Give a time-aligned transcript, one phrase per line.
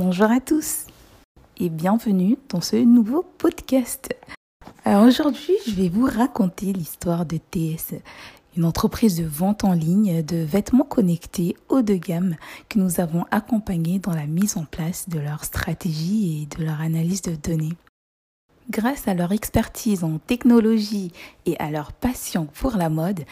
[0.00, 0.86] Bonjour à tous
[1.58, 4.14] et bienvenue dans ce nouveau podcast.
[4.84, 7.94] Alors aujourd'hui, je vais vous raconter l'histoire de TS,
[8.56, 12.36] une entreprise de vente en ligne de vêtements connectés haut de gamme
[12.68, 16.80] que nous avons accompagné dans la mise en place de leur stratégie et de leur
[16.80, 17.74] analyse de données.
[18.70, 21.10] Grâce à leur expertise en technologie
[21.44, 23.24] et à leur passion pour la mode,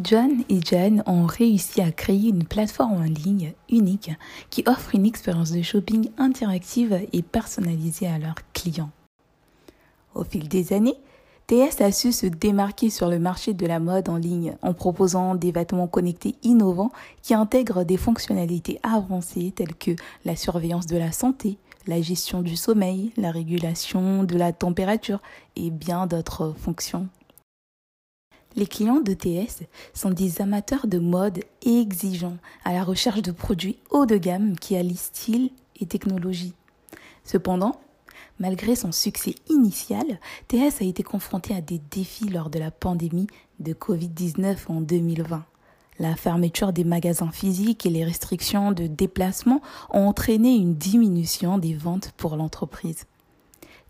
[0.00, 4.12] John et Jen ont réussi à créer une plateforme en ligne unique
[4.48, 8.90] qui offre une expérience de shopping interactive et personnalisée à leurs clients.
[10.14, 10.94] Au fil des années,
[11.48, 15.34] TS a su se démarquer sur le marché de la mode en ligne en proposant
[15.34, 16.92] des vêtements connectés innovants
[17.22, 21.58] qui intègrent des fonctionnalités avancées telles que la surveillance de la santé,
[21.88, 25.20] la gestion du sommeil, la régulation de la température
[25.56, 27.08] et bien d'autres fonctions.
[28.56, 33.78] Les clients de TS sont des amateurs de mode exigeants, à la recherche de produits
[33.90, 36.54] haut de gamme qui allient style et technologie.
[37.24, 37.78] Cependant,
[38.38, 43.26] malgré son succès initial, TS a été confronté à des défis lors de la pandémie
[43.60, 45.44] de Covid-19 en 2020.
[45.98, 51.74] La fermeture des magasins physiques et les restrictions de déplacement ont entraîné une diminution des
[51.74, 53.04] ventes pour l'entreprise.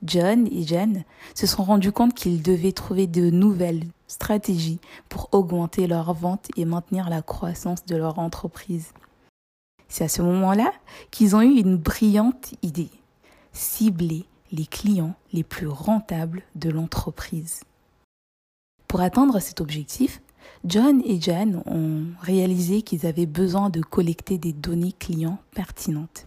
[0.02, 1.04] John et Jen
[1.34, 6.64] se sont rendus compte qu'ils devaient trouver de nouvelles stratégies pour augmenter leurs ventes et
[6.64, 8.92] maintenir la croissance de leur entreprise.
[9.88, 10.72] C'est à ce moment-là
[11.10, 12.90] qu'ils ont eu une brillante idée,
[13.52, 17.62] cibler les clients les plus rentables de l'entreprise.
[18.86, 20.20] Pour atteindre cet objectif,
[20.64, 26.24] John et Jen ont réalisé qu'ils avaient besoin de collecter des données clients pertinentes.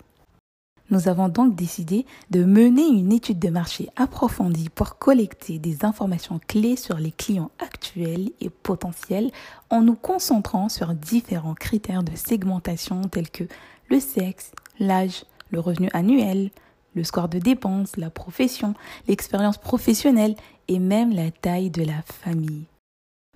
[0.92, 6.42] Nous avons donc décidé de mener une étude de marché approfondie pour collecter des informations
[6.45, 9.31] clés sur les clients actuels et potentiels
[9.70, 13.45] en nous concentrant sur différents critères de segmentation tels que
[13.89, 16.52] le sexe, l'âge, le revenu annuel,
[16.94, 18.73] le score de dépenses, la profession,
[19.08, 20.36] l'expérience professionnelle
[20.67, 22.66] et même la taille de la famille.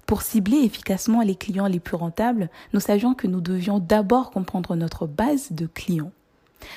[0.06, 4.76] Pour cibler efficacement les clients les plus rentables, nous savions que nous devions d'abord comprendre
[4.76, 6.12] notre base de clients.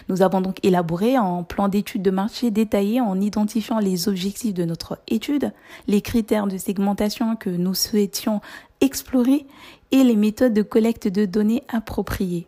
[0.09, 4.65] Nous avons donc élaboré un plan d'étude de marché détaillé en identifiant les objectifs de
[4.65, 5.53] notre étude,
[5.87, 8.41] les critères de segmentation que nous souhaitions
[8.81, 9.47] explorer
[9.91, 12.47] et les méthodes de collecte de données appropriées.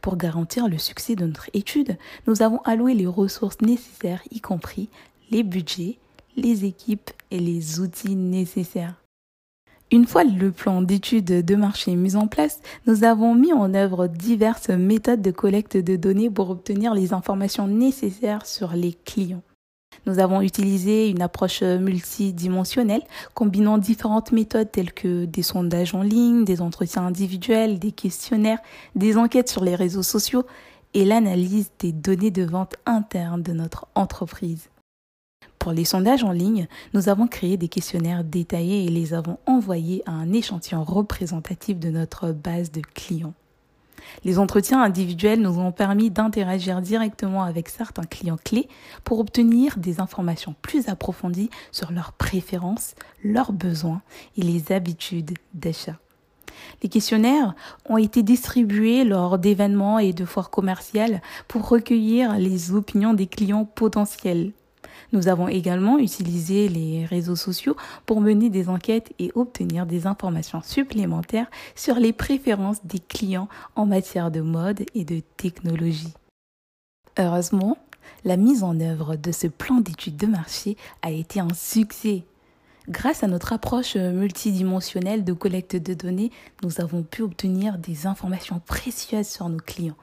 [0.00, 1.96] Pour garantir le succès de notre étude,
[2.26, 4.88] nous avons alloué les ressources nécessaires, y compris
[5.30, 5.98] les budgets,
[6.36, 8.94] les équipes et les outils nécessaires.
[9.92, 14.08] Une fois le plan d'étude de marché mis en place, nous avons mis en œuvre
[14.08, 19.44] diverses méthodes de collecte de données pour obtenir les informations nécessaires sur les clients.
[20.04, 23.02] Nous avons utilisé une approche multidimensionnelle,
[23.34, 28.58] combinant différentes méthodes telles que des sondages en ligne, des entretiens individuels, des questionnaires,
[28.96, 30.46] des enquêtes sur les réseaux sociaux
[30.94, 34.68] et l'analyse des données de vente internes de notre entreprise.
[35.66, 40.04] Pour les sondages en ligne, nous avons créé des questionnaires détaillés et les avons envoyés
[40.06, 43.34] à un échantillon représentatif de notre base de clients.
[44.22, 48.68] Les entretiens individuels nous ont permis d'interagir directement avec certains clients clés
[49.02, 52.94] pour obtenir des informations plus approfondies sur leurs préférences,
[53.24, 54.02] leurs besoins
[54.36, 55.98] et les habitudes d'achat.
[56.84, 57.56] Les questionnaires
[57.86, 63.64] ont été distribués lors d'événements et de foires commerciales pour recueillir les opinions des clients
[63.64, 64.52] potentiels
[65.12, 70.62] nous avons également utilisé les réseaux sociaux pour mener des enquêtes et obtenir des informations
[70.62, 76.14] supplémentaires sur les préférences des clients en matière de mode et de technologie.
[77.18, 77.78] Heureusement,
[78.24, 82.24] la mise en œuvre de ce plan d'étude de marché a été un succès.
[82.88, 86.30] Grâce à notre approche multidimensionnelle de collecte de données,
[86.62, 89.96] nous avons pu obtenir des informations précieuses sur nos clients,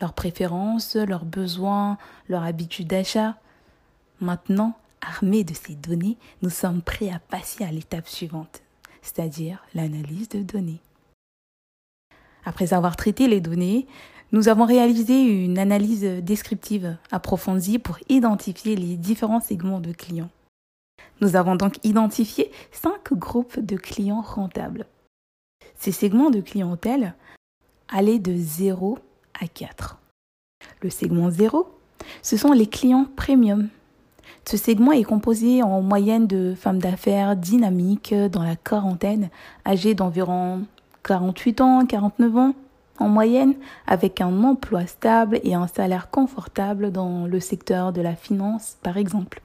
[0.00, 3.36] leurs préférences, leurs besoins, leurs habitudes d'achat.
[4.20, 8.62] Maintenant, armés de ces données, nous sommes prêts à passer à l'étape suivante,
[9.00, 10.80] c'est-à-dire l'analyse de données.
[12.44, 13.86] Après avoir traité les données,
[14.32, 20.30] nous avons réalisé une analyse descriptive approfondie pour identifier les différents segments de clients.
[21.20, 24.86] Nous avons donc identifié cinq groupes de clients rentables.
[25.76, 27.14] Ces segments de clientèle
[27.88, 28.98] allaient de 0
[29.40, 29.98] à 4.
[30.82, 31.70] Le segment 0,
[32.22, 33.68] ce sont les clients premium
[34.48, 39.28] ce segment est composé en moyenne de femmes d'affaires dynamiques dans la quarantaine,
[39.66, 40.62] âgées d'environ
[41.04, 42.54] 48 ans, 49 ans
[42.98, 43.54] en moyenne,
[43.86, 48.98] avec un emploi stable et un salaire confortable dans le secteur de la finance, par
[48.98, 49.40] exemple.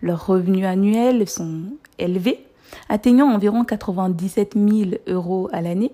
[0.00, 1.62] Leurs revenus annuels sont
[1.98, 2.44] élevés,
[2.88, 5.92] atteignant environ 97 000 euros à l'année.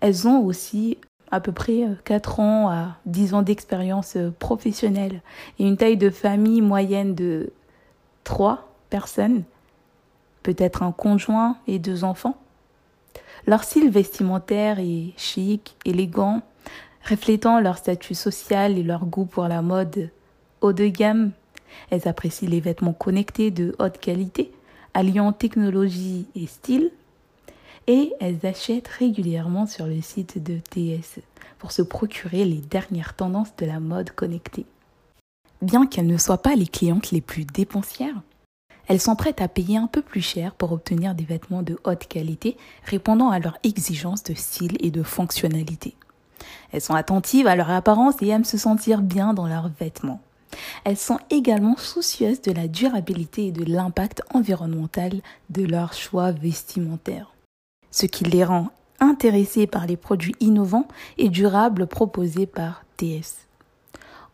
[0.00, 0.98] Elles ont aussi
[1.30, 5.20] à peu près 4 ans à 10 ans d'expérience professionnelle
[5.58, 7.52] et une taille de famille moyenne de
[8.24, 9.44] 3 personnes,
[10.42, 12.36] peut-être un conjoint et deux enfants.
[13.46, 16.42] Leur style vestimentaire est chic, élégant,
[17.08, 20.10] reflétant leur statut social et leur goût pour la mode
[20.60, 21.32] haut de gamme.
[21.90, 24.52] Elles apprécient les vêtements connectés de haute qualité,
[24.94, 26.90] alliant technologie et style.
[27.86, 31.20] Et elles achètent régulièrement sur le site de TS
[31.58, 34.64] pour se procurer les dernières tendances de la mode connectée.
[35.64, 38.20] Bien qu'elles ne soient pas les clientes les plus dépensières,
[38.86, 42.06] elles sont prêtes à payer un peu plus cher pour obtenir des vêtements de haute
[42.06, 45.96] qualité répondant à leurs exigences de style et de fonctionnalité.
[46.70, 50.20] Elles sont attentives à leur apparence et aiment se sentir bien dans leurs vêtements.
[50.84, 57.32] Elles sont également soucieuses de la durabilité et de l'impact environnemental de leurs choix vestimentaires,
[57.90, 58.68] ce qui les rend
[59.00, 63.44] intéressées par les produits innovants et durables proposés par TS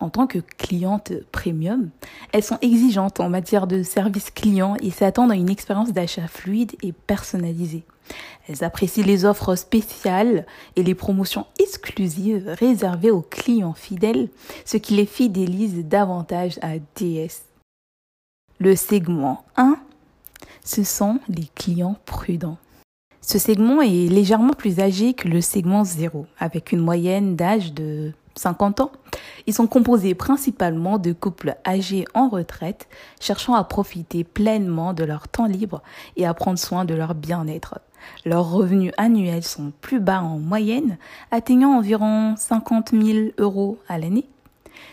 [0.00, 1.90] en tant que cliente premium,
[2.32, 6.72] elles sont exigeantes en matière de service client et s'attendent à une expérience d'achat fluide
[6.82, 7.84] et personnalisée.
[8.48, 14.28] Elles apprécient les offres spéciales et les promotions exclusives réservées aux clients fidèles,
[14.64, 17.44] ce qui les fidélise davantage à DS.
[18.58, 19.76] Le segment 1,
[20.64, 22.58] ce sont les clients prudents.
[23.20, 28.12] Ce segment est légèrement plus âgé que le segment 0, avec une moyenne d'âge de
[28.40, 28.92] 50 ans.
[29.46, 32.88] Ils sont composés principalement de couples âgés en retraite,
[33.20, 35.82] cherchant à profiter pleinement de leur temps libre
[36.16, 37.80] et à prendre soin de leur bien-être.
[38.24, 40.96] Leurs revenus annuels sont plus bas en moyenne,
[41.30, 44.26] atteignant environ 50 000 euros à l'année,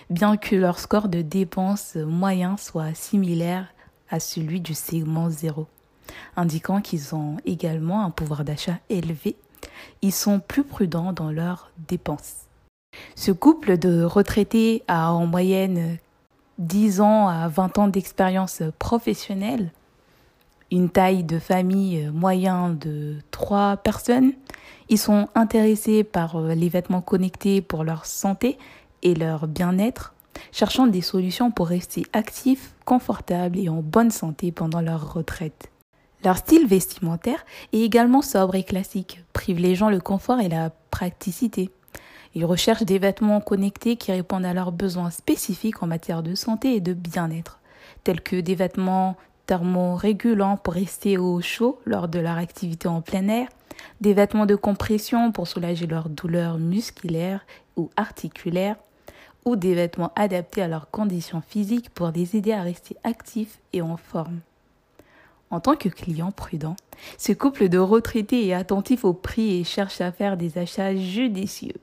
[0.10, 3.68] bien que leur score de dépenses moyen soit similaire
[4.10, 5.68] à celui du segment 0,
[6.36, 9.38] indiquant qu'ils ont également un pouvoir d'achat élevé.
[10.02, 12.47] Ils sont plus prudents dans leurs dépenses.
[13.16, 15.98] Ce couple de retraités a en moyenne
[16.60, 19.72] 10 ans à 20 ans d'expérience professionnelle,
[20.72, 24.34] une taille de famille moyen de 3 personnes.
[24.90, 28.58] Ils sont intéressés par les vêtements connectés pour leur santé
[29.04, 30.14] et leur bien-être,
[30.52, 35.72] cherchant des solutions pour rester actifs, confortables et en bonne santé pendant leur retraite.
[36.24, 41.70] Leur style vestimentaire est également sobre et classique, privilégiant le confort et la praticité.
[42.38, 46.76] Ils recherchent des vêtements connectés qui répondent à leurs besoins spécifiques en matière de santé
[46.76, 47.60] et de bien-être,
[48.04, 49.18] tels que des vêtements
[49.48, 53.48] thermorégulants pour rester au chaud lors de leur activité en plein air,
[54.02, 57.44] des vêtements de compression pour soulager leurs douleurs musculaires
[57.76, 58.76] ou articulaires,
[59.44, 63.82] ou des vêtements adaptés à leurs conditions physiques pour les aider à rester actifs et
[63.82, 64.42] en forme.
[65.50, 66.76] En tant que client prudent,
[67.18, 71.74] ce couple de retraités est attentif au prix et cherche à faire des achats judicieux.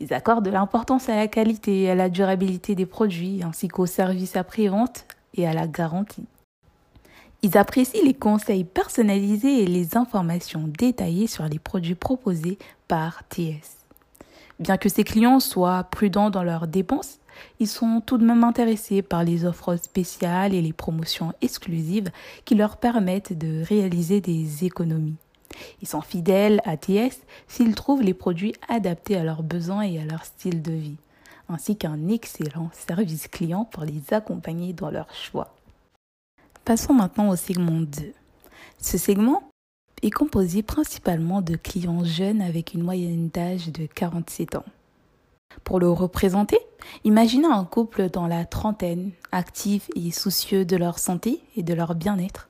[0.00, 3.86] Ils accordent de l'importance à la qualité et à la durabilité des produits, ainsi qu'au
[3.86, 6.26] service après-vente et à la garantie.
[7.42, 12.56] Ils apprécient les conseils personnalisés et les informations détaillées sur les produits proposés
[12.86, 13.82] par TS.
[14.60, 17.18] Bien que ces clients soient prudents dans leurs dépenses,
[17.58, 22.10] ils sont tout de même intéressés par les offres spéciales et les promotions exclusives
[22.44, 25.16] qui leur permettent de réaliser des économies.
[25.80, 30.04] Ils sont fidèles à TS s'ils trouvent les produits adaptés à leurs besoins et à
[30.04, 30.96] leur style de vie,
[31.48, 35.54] ainsi qu'un excellent service client pour les accompagner dans leur choix.
[36.64, 38.12] Passons maintenant au segment 2.
[38.78, 39.42] Ce segment
[40.02, 44.64] est composé principalement de clients jeunes avec une moyenne d'âge de 47 ans.
[45.64, 46.58] Pour le représenter,
[47.04, 51.94] imaginez un couple dans la trentaine, actif et soucieux de leur santé et de leur
[51.94, 52.48] bien-être.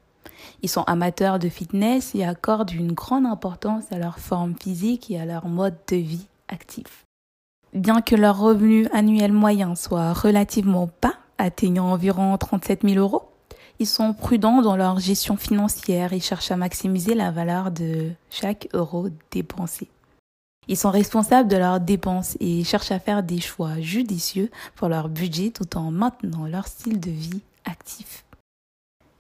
[0.63, 5.21] Ils sont amateurs de fitness et accordent une grande importance à leur forme physique et
[5.21, 7.05] à leur mode de vie actif.
[7.73, 13.29] Bien que leur revenu annuel moyen soit relativement bas, atteignant environ 37 000 euros,
[13.79, 18.69] ils sont prudents dans leur gestion financière et cherchent à maximiser la valeur de chaque
[18.75, 19.89] euro dépensé.
[20.69, 25.09] Ils sont responsables de leurs dépenses et cherchent à faire des choix judicieux pour leur
[25.09, 28.25] budget tout en maintenant leur style de vie actif.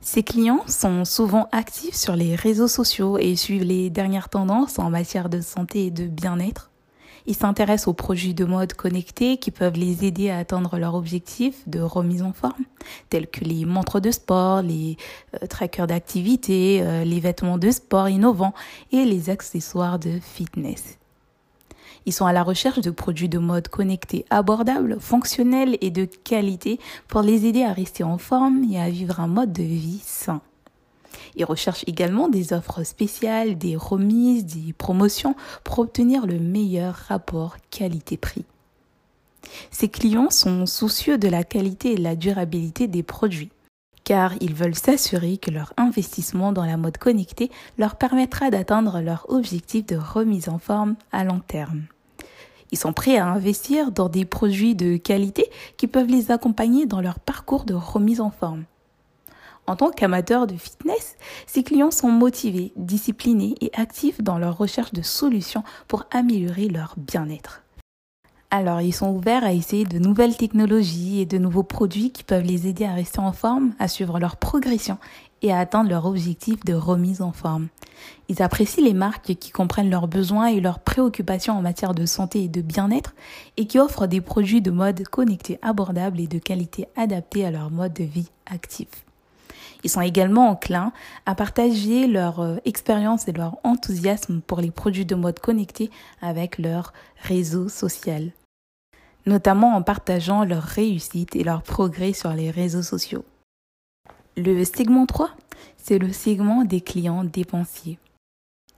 [0.05, 4.91] Ces clients sont souvent actifs sur les réseaux sociaux et suivent les dernières tendances en
[4.91, 6.73] matière de santé et de bien-être.
[7.27, 11.69] Ils s'intéressent aux produits de mode connectés qui peuvent les aider à atteindre leurs objectifs
[11.69, 12.65] de remise en forme,
[13.11, 14.97] tels que les montres de sport, les
[15.41, 18.55] euh, trackers d'activité, euh, les vêtements de sport innovants
[18.91, 20.99] et les accessoires de fitness.
[22.07, 26.79] Ils sont à la recherche de produits de mode connectés abordables, fonctionnels et de qualité
[27.09, 30.41] pour les aider à rester en forme et à vivre un mode de vie sain.
[31.37, 37.57] Ils recherchent également des offres spéciales, des remises, des promotions pour obtenir le meilleur rapport
[37.71, 38.45] qualité-prix.
[39.71, 43.51] Ces clients sont soucieux de la qualité et de la durabilité des produits
[44.05, 49.27] car ils veulent s'assurer que leur investissement dans la mode connectée leur permettra d'atteindre leur
[49.29, 51.83] objectif de remise en forme à long terme.
[52.73, 57.03] Ils sont prêts à investir dans des produits de qualité qui peuvent les accompagner dans
[57.03, 58.65] leur parcours de remise en forme.
[59.67, 61.17] En tant qu'amateurs de fitness,
[61.47, 66.95] ces clients sont motivés, disciplinés et actifs dans leur recherche de solutions pour améliorer leur
[66.97, 67.62] bien-être.
[68.55, 72.45] Alors, ils sont ouverts à essayer de nouvelles technologies et de nouveaux produits qui peuvent
[72.45, 74.99] les aider à rester en forme, à suivre leur progression
[75.41, 77.69] et à atteindre leur objectif de remise en forme.
[78.29, 82.45] Ils apprécient les marques qui comprennent leurs besoins et leurs préoccupations en matière de santé
[82.45, 83.15] et de bien-être
[83.57, 87.71] et qui offrent des produits de mode connectés abordables et de qualité adaptés à leur
[87.71, 88.89] mode de vie actif.
[89.83, 90.93] Ils sont également enclins
[91.25, 95.91] à partager leur euh, expérience et leur enthousiasme pour les produits de mode connectés
[96.21, 96.93] avec leur
[97.23, 98.31] réseau social
[99.27, 103.25] notamment en partageant leurs réussites et leurs progrès sur les réseaux sociaux.
[104.37, 105.31] Le segment 3,
[105.77, 107.99] c'est le segment des clients dépensiers.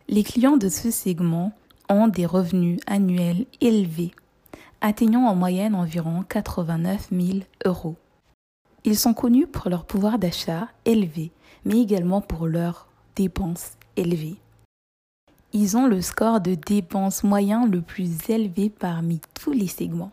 [0.08, 1.52] Les clients de ce segment
[1.88, 4.10] ont des revenus annuels élevés,
[4.80, 7.96] atteignant en moyenne environ 89 000 euros.
[8.84, 11.30] Ils sont connus pour leur pouvoir d'achat élevé,
[11.64, 12.86] mais également pour leurs
[13.16, 14.36] dépenses élevées.
[15.52, 20.12] Ils ont le score de dépenses moyen le plus élevé parmi tous les segments.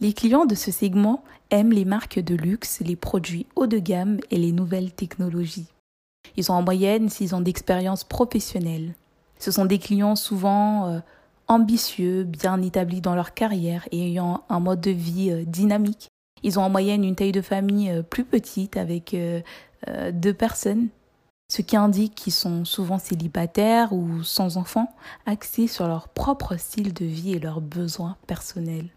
[0.00, 4.18] Les clients de ce segment aiment les marques de luxe, les produits haut de gamme
[4.30, 5.68] et les nouvelles technologies.
[6.36, 8.94] Ils ont en moyenne 6 ans d'expérience professionnelle.
[9.38, 10.98] Ce sont des clients souvent euh,
[11.48, 16.08] ambitieux, bien établis dans leur carrière et ayant un mode de vie euh, dynamique.
[16.42, 19.16] Ils ont en moyenne une taille de famille euh, plus petite avec
[20.12, 20.88] deux personnes,
[21.48, 24.92] ce qui indique qu'ils sont souvent célibataires ou sans enfants,
[25.26, 28.95] axés sur leur propre style de vie et leurs besoins personnels.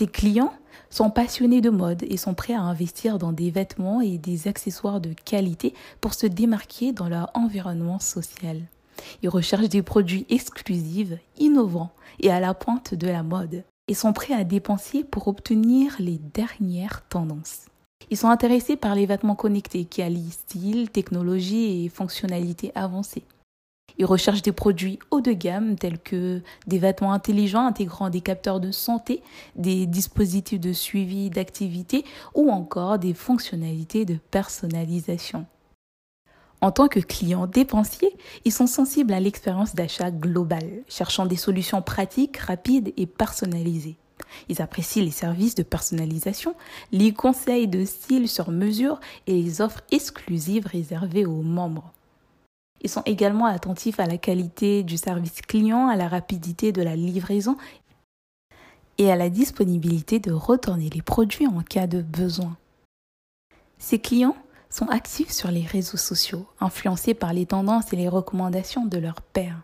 [0.00, 0.52] Ces clients
[0.88, 5.00] sont passionnés de mode et sont prêts à investir dans des vêtements et des accessoires
[5.00, 8.62] de qualité pour se démarquer dans leur environnement social.
[9.22, 14.12] Ils recherchent des produits exclusifs, innovants et à la pointe de la mode et sont
[14.12, 17.66] prêts à dépenser pour obtenir les dernières tendances.
[18.10, 23.24] Ils sont intéressés par les vêtements connectés qui allient style, technologie et fonctionnalités avancées.
[24.00, 28.58] Ils recherchent des produits haut de gamme tels que des vêtements intelligents intégrant des capteurs
[28.58, 29.22] de santé,
[29.56, 35.44] des dispositifs de suivi d'activité ou encore des fonctionnalités de personnalisation.
[36.62, 38.16] En tant que clients dépensiers,
[38.46, 43.98] ils sont sensibles à l'expérience d'achat globale, cherchant des solutions pratiques, rapides et personnalisées.
[44.48, 46.54] Ils apprécient les services de personnalisation,
[46.90, 51.92] les conseils de style sur mesure et les offres exclusives réservées aux membres.
[52.82, 56.96] Ils sont également attentifs à la qualité du service client, à la rapidité de la
[56.96, 57.56] livraison
[58.98, 62.56] et à la disponibilité de retourner les produits en cas de besoin.
[63.78, 64.36] Ces clients
[64.70, 69.22] sont actifs sur les réseaux sociaux, influencés par les tendances et les recommandations de leurs
[69.22, 69.62] pairs.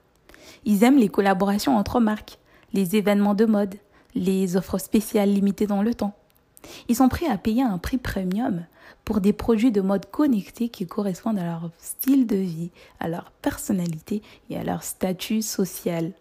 [0.64, 2.38] Ils aiment les collaborations entre marques,
[2.72, 3.76] les événements de mode,
[4.14, 6.14] les offres spéciales limitées dans le temps.
[6.88, 8.64] Ils sont prêts à payer un prix premium
[9.04, 12.70] pour des produits de mode connecté qui correspondent à leur style de vie,
[13.00, 16.12] à leur personnalité et à leur statut social.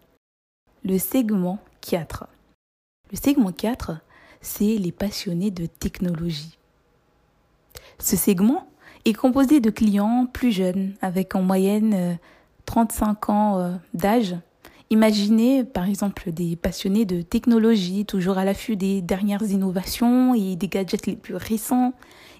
[0.84, 2.26] Le segment 4.
[3.10, 3.92] Le segment 4,
[4.40, 6.58] c'est les passionnés de technologie.
[7.98, 8.68] Ce segment
[9.04, 12.18] est composé de clients plus jeunes, avec en moyenne
[12.66, 14.36] 35 euh, ans euh, d'âge.
[14.88, 20.68] Imaginez par exemple des passionnés de technologie, toujours à l'affût des dernières innovations et des
[20.68, 21.92] gadgets les plus récents,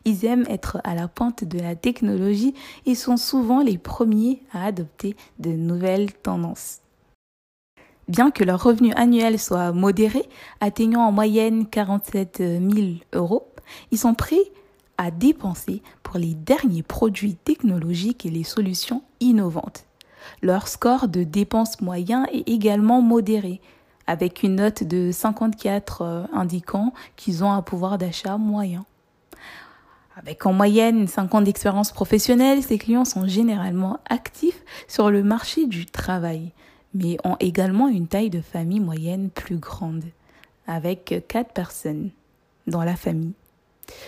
[0.05, 2.55] ils aiment être à la pointe de la technologie
[2.87, 6.83] et sont souvent les premiers à adopter de nouvelles tendances.
[8.07, 10.23] Bien que leur revenu annuel soit modéré,
[10.61, 12.61] atteignant en moyenne 47 000
[13.12, 13.49] euros,
[13.91, 14.53] ils sont prêts
[14.97, 19.87] à dépenser pour les derniers produits technologiques et les solutions innovantes.
[20.42, 23.61] Leur score de dépenses moyen est également modéré,
[24.06, 28.85] avec une note de 54 euh, indiquant qu'ils ont un pouvoir d'achat moyen.
[30.16, 35.66] Avec en moyenne 5 ans d'expérience professionnelle, ces clients sont généralement actifs sur le marché
[35.66, 36.52] du travail,
[36.95, 40.04] mais ont également une taille de famille moyenne plus grande,
[40.66, 42.11] avec 4 personnes
[42.66, 43.35] dans la famille.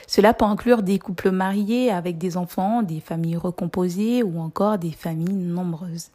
[0.07, 4.93] Cela peut inclure des couples mariés avec des enfants, des familles recomposées ou encore des
[4.93, 6.11] familles nombreuses.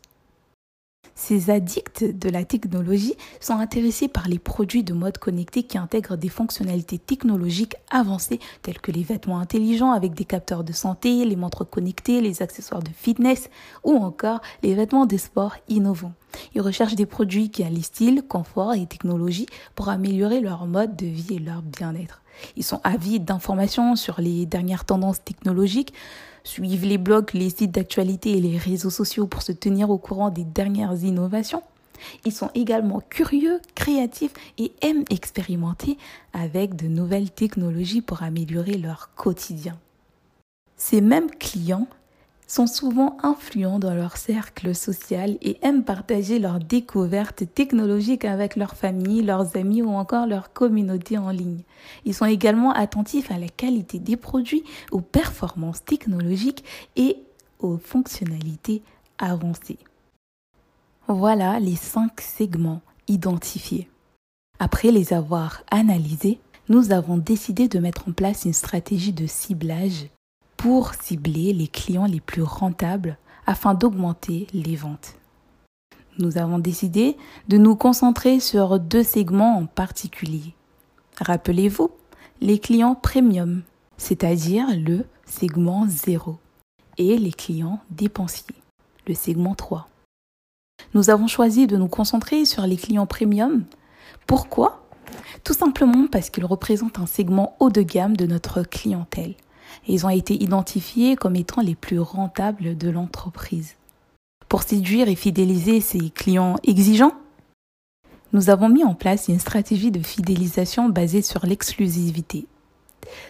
[1.15, 6.17] Ces addicts de la technologie sont intéressés par les produits de mode connecté qui intègrent
[6.17, 11.35] des fonctionnalités technologiques avancées telles que les vêtements intelligents avec des capteurs de santé, les
[11.35, 13.49] montres connectées, les accessoires de fitness
[13.83, 16.13] ou encore les vêtements de sport innovants.
[16.55, 21.05] Ils recherchent des produits qui allient style, confort et technologie pour améliorer leur mode de
[21.05, 22.22] vie et leur bien-être.
[22.55, 25.93] Ils sont avides d'informations sur les dernières tendances technologiques,
[26.43, 30.29] suivent les blogs, les sites d'actualité et les réseaux sociaux pour se tenir au courant
[30.29, 31.63] des dernières innovations.
[32.25, 35.97] Ils sont également curieux, créatifs et aiment expérimenter
[36.33, 39.77] avec de nouvelles technologies pour améliorer leur quotidien.
[40.75, 41.87] Ces mêmes clients
[42.53, 48.75] sont souvent influents dans leur cercle social et aiment partager leurs découvertes technologiques avec leur
[48.75, 51.63] famille, leurs amis ou encore leur communauté en ligne.
[52.05, 56.63] Ils sont également attentifs à la qualité des produits, aux performances technologiques
[56.95, 57.17] et
[57.57, 58.83] aux fonctionnalités
[59.17, 59.79] avancées.
[61.07, 63.89] Voilà les cinq segments identifiés.
[64.59, 66.37] Après les avoir analysés,
[66.69, 70.05] nous avons décidé de mettre en place une stratégie de ciblage
[70.63, 75.15] pour cibler les clients les plus rentables afin d'augmenter les ventes.
[76.19, 77.17] Nous avons décidé
[77.49, 80.53] de nous concentrer sur deux segments en particulier.
[81.19, 81.91] Rappelez-vous,
[82.39, 83.63] les clients premium,
[83.97, 86.39] c'est-à-dire le segment 0,
[86.97, 88.55] et les clients dépensiers,
[89.05, 89.89] le segment 3.
[90.93, 93.65] Nous avons choisi de nous concentrer sur les clients premium.
[94.27, 94.81] Pourquoi?
[95.43, 99.35] Tout simplement parce qu'ils représentent un segment haut de gamme de notre clientèle
[99.87, 103.75] ils ont été identifiés comme étant les plus rentables de l'entreprise.
[104.49, 107.13] Pour séduire et fidéliser ces clients exigeants,
[108.33, 112.45] nous avons mis en place une stratégie de fidélisation basée sur l'exclusivité.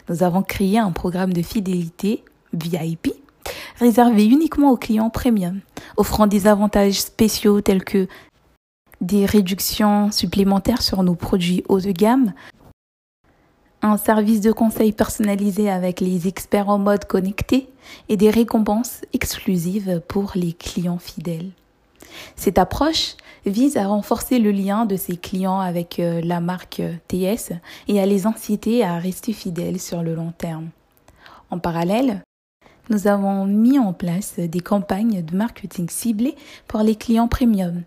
[0.09, 2.23] Nous avons créé un programme de fidélité
[2.53, 3.13] VIP
[3.77, 5.59] réservé uniquement aux clients premium,
[5.97, 8.07] offrant des avantages spéciaux tels que
[9.01, 12.33] des réductions supplémentaires sur nos produits haut de gamme,
[13.83, 17.69] un service de conseil personnalisé avec les experts en mode connecté
[18.07, 21.51] et des récompenses exclusives pour les clients fidèles.
[22.37, 26.93] Cette approche vise à renforcer le lien de ces clients avec euh, la marque euh,
[27.09, 27.51] TS
[27.89, 30.69] et à les inciter à rester fidèles sur le long terme.
[31.49, 32.21] En parallèle,
[32.89, 36.35] nous avons mis en place des campagnes de marketing ciblées
[36.67, 37.81] pour les clients premium.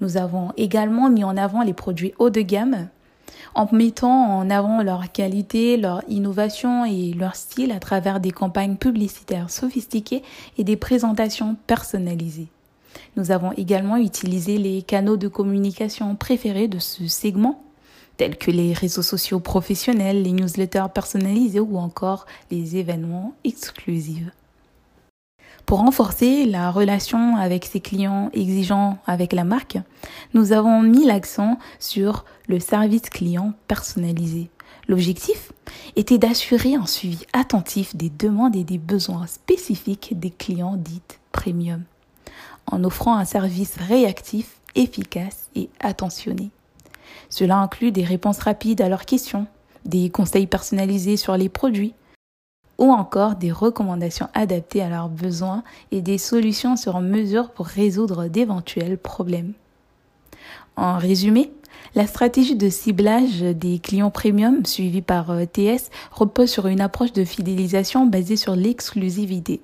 [0.00, 2.88] Nous avons également mis en avant les produits haut de gamme
[3.54, 8.76] en mettant en avant leur qualité, leur innovation et leur style à travers des campagnes
[8.76, 10.22] publicitaires sophistiquées
[10.56, 12.48] et des présentations personnalisées.
[13.16, 17.62] Nous avons également utilisé les canaux de communication préférés de ce segment,
[18.16, 24.30] tels que les réseaux sociaux professionnels, les newsletters personnalisés ou encore les événements exclusifs.
[25.68, 29.76] Pour renforcer la relation avec ses clients exigeants avec la marque,
[30.32, 34.48] nous avons mis l'accent sur le service client personnalisé.
[34.88, 35.52] L'objectif
[35.94, 41.02] était d'assurer un suivi attentif des demandes et des besoins spécifiques des clients dits
[41.32, 41.82] premium,
[42.64, 46.48] en offrant un service réactif, efficace et attentionné.
[47.28, 49.46] Cela inclut des réponses rapides à leurs questions,
[49.84, 51.92] des conseils personnalisés sur les produits,
[52.78, 58.28] ou encore des recommandations adaptées à leurs besoins et des solutions sur mesure pour résoudre
[58.28, 59.52] d'éventuels problèmes.
[60.76, 61.50] En résumé,
[61.94, 67.12] la stratégie de ciblage des clients premium suivie par euh, TS repose sur une approche
[67.12, 69.60] de fidélisation basée sur l'exclusivité,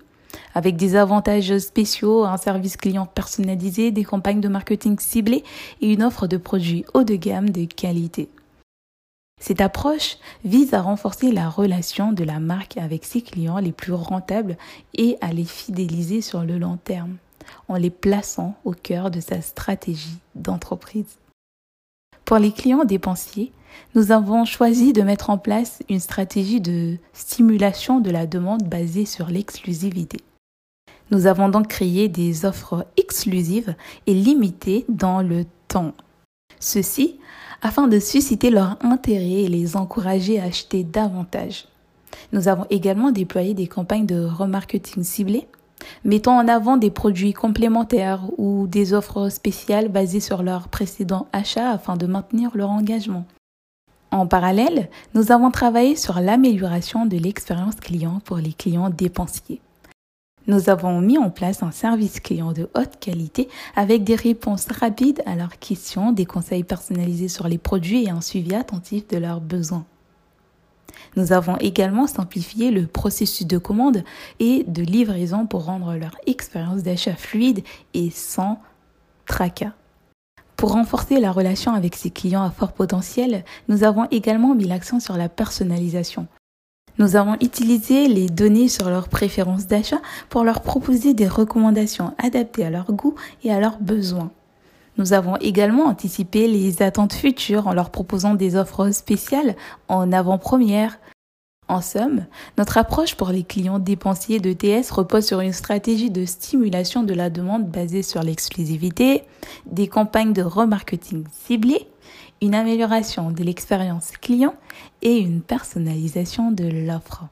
[0.54, 5.44] avec des avantages spéciaux, un service client personnalisé, des campagnes de marketing ciblées
[5.80, 8.28] et une offre de produits haut de gamme de qualité.
[9.46, 13.92] Cette approche vise à renforcer la relation de la marque avec ses clients les plus
[13.92, 14.56] rentables
[14.94, 17.18] et à les fidéliser sur le long terme,
[17.68, 21.18] en les plaçant au cœur de sa stratégie d'entreprise.
[22.24, 23.52] Pour les clients dépensiers,
[23.94, 29.04] nous avons choisi de mettre en place une stratégie de stimulation de la demande basée
[29.04, 30.20] sur l'exclusivité.
[31.10, 33.74] Nous avons donc créé des offres exclusives
[34.06, 35.92] et limitées dans le temps.
[36.60, 37.18] Ceci
[37.64, 41.66] afin de susciter leur intérêt et les encourager à acheter davantage.
[42.32, 45.48] Nous avons également déployé des campagnes de remarketing ciblées,
[46.04, 51.70] mettant en avant des produits complémentaires ou des offres spéciales basées sur leur précédent achat
[51.70, 53.24] afin de maintenir leur engagement.
[54.10, 59.60] En parallèle, nous avons travaillé sur l'amélioration de l'expérience client pour les clients dépensiers.
[60.46, 65.22] Nous avons mis en place un service client de haute qualité avec des réponses rapides
[65.24, 69.40] à leurs questions, des conseils personnalisés sur les produits et un suivi attentif de leurs
[69.40, 69.86] besoins.
[71.16, 74.04] Nous avons également simplifié le processus de commande
[74.38, 78.60] et de livraison pour rendre leur expérience d'achat fluide et sans
[79.26, 79.72] tracas.
[80.56, 85.00] Pour renforcer la relation avec ses clients à fort potentiel, nous avons également mis l'accent
[85.00, 86.26] sur la personnalisation.
[86.98, 92.64] Nous avons utilisé les données sur leurs préférences d'achat pour leur proposer des recommandations adaptées
[92.64, 94.30] à leurs goûts et à leurs besoins.
[94.96, 99.56] Nous avons également anticipé les attentes futures en leur proposant des offres spéciales
[99.88, 100.98] en avant-première.
[101.66, 102.26] En somme,
[102.58, 107.14] notre approche pour les clients dépensiers de TS repose sur une stratégie de stimulation de
[107.14, 109.22] la demande basée sur l'exclusivité,
[109.64, 111.88] des campagnes de remarketing ciblées,
[112.42, 114.54] une amélioration de l'expérience client
[115.00, 117.24] et une personnalisation de l'offre.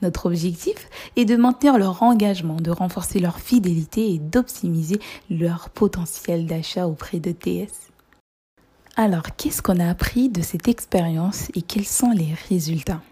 [0.00, 6.46] Notre objectif est de maintenir leur engagement, de renforcer leur fidélité et d'optimiser leur potentiel
[6.46, 7.90] d'achat auprès de TS.
[8.96, 13.02] Alors, qu'est-ce qu'on a appris de cette expérience et quels sont les résultats?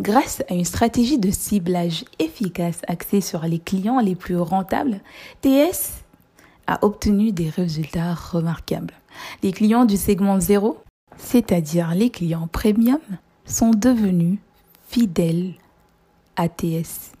[0.00, 5.00] Grâce à une stratégie de ciblage efficace axée sur les clients les plus rentables,
[5.40, 6.04] TS
[6.66, 8.94] a obtenu des résultats remarquables.
[9.42, 10.78] Les clients du segment 0,
[11.16, 13.00] c'est-à-dire les clients premium,
[13.44, 14.38] sont devenus
[14.88, 15.54] fidèles
[16.36, 17.12] ATS.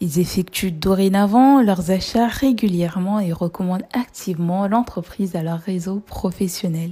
[0.00, 6.90] Ils effectuent dorénavant leurs achats régulièrement et recommandent activement l'entreprise à leur réseau professionnel.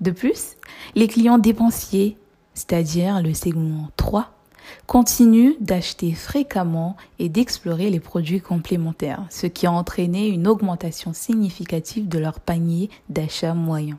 [0.00, 0.56] De plus,
[0.94, 2.16] les clients dépensiers,
[2.54, 4.30] c'est-à-dire le segment 3,
[4.86, 12.08] continuent d'acheter fréquemment et d'explorer les produits complémentaires, ce qui a entraîné une augmentation significative
[12.08, 13.98] de leur panier d'achat moyen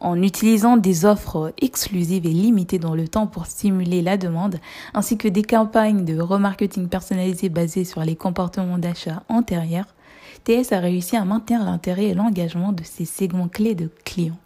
[0.00, 4.58] en utilisant des offres exclusives et limitées dans le temps pour stimuler la demande,
[4.94, 9.94] ainsi que des campagnes de remarketing personnalisées basées sur les comportements d'achat antérieurs,
[10.44, 14.38] TS a réussi à maintenir l'intérêt et l'engagement de ses segments clés de clients.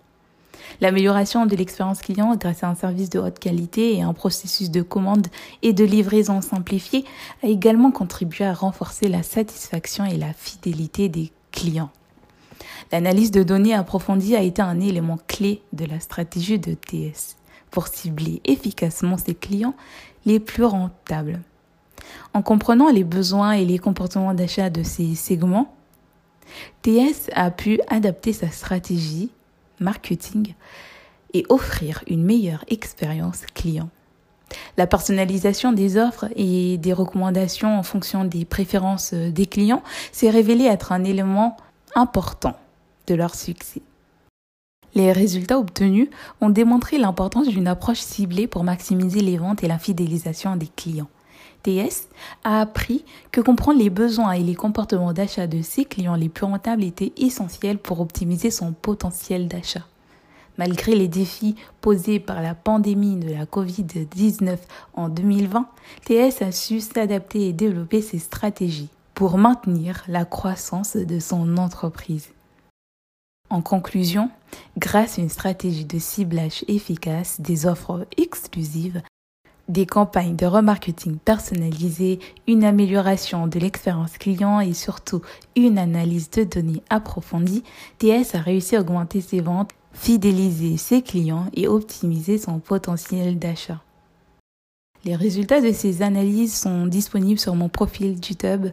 [0.81, 4.83] L'amélioration de l'expérience client grâce à un service de haute qualité et un processus de
[4.83, 5.27] commande
[5.63, 7.05] et de livraison simplifié
[7.43, 11.91] a également contribué à renforcer la satisfaction et la fidélité des clients.
[12.93, 17.37] L'analyse de données approfondie a été un élément clé de la stratégie de TS
[17.71, 19.75] pour cibler efficacement ses clients
[20.27, 21.41] les plus rentables.
[22.33, 25.75] En comprenant les besoins et les comportements d'achat de ces segments,
[26.83, 29.31] TS a pu adapter sa stratégie
[29.81, 30.55] marketing
[31.33, 33.89] et offrir une meilleure expérience client.
[34.77, 39.83] La personnalisation des offres et des recommandations en fonction des préférences des clients
[40.13, 41.57] s'est révélée être un élément
[41.95, 42.57] important
[43.07, 43.83] de leur succès.
[44.95, 46.09] Les résultats obtenus
[46.41, 51.09] ont démontré l'importance d'une approche ciblée pour maximiser les ventes et la fidélisation des clients.
[51.65, 52.09] TS
[52.45, 56.45] a appris que comprendre les besoins et les comportements d'achat de ses clients les plus
[56.45, 59.87] rentables était essentiel pour optimiser son potentiel d'achat.
[60.57, 64.59] Malgré les défis posés par la pandémie de la Covid-19
[64.93, 65.67] en 2020,
[66.05, 72.29] TS a su s'adapter et développer ses stratégies pour maintenir la croissance de son entreprise.
[73.51, 74.31] En conclusion,
[74.79, 79.03] grâce à une stratégie de ciblage efficace, des offres exclusives,
[79.69, 85.23] des campagnes de remarketing personnalisées, une amélioration de l'expérience client et surtout
[85.57, 87.65] une analyse de données approfondie,
[87.99, 93.81] TS a réussi à augmenter ses ventes, fidéliser ses clients et optimiser son potentiel d'achat.
[95.05, 98.69] Les résultats de ces analyses sont disponibles sur mon profil YouTube.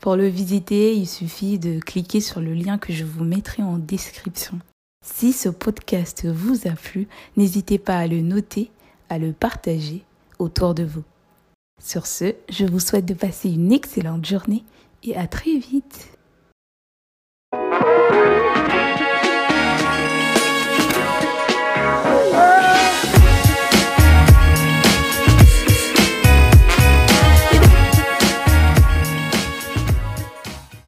[0.00, 3.78] Pour le visiter, il suffit de cliquer sur le lien que je vous mettrai en
[3.78, 4.58] description.
[5.04, 7.06] Si ce podcast vous a plu,
[7.36, 8.70] n'hésitez pas à le noter,
[9.08, 10.02] à le partager
[10.38, 11.04] autour de vous.
[11.82, 14.64] Sur ce, je vous souhaite de passer une excellente journée
[15.02, 16.16] et à très vite.